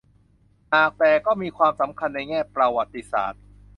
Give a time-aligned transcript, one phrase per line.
[0.73, 3.41] หากแต่ก็มีความสำคัญในแง่ประวัติศาสตร์